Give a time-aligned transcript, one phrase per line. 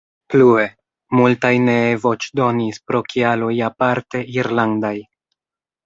[0.33, 0.63] Plue,
[1.19, 4.97] multaj nee voĉdonis pro kialoj aparte irlandaj.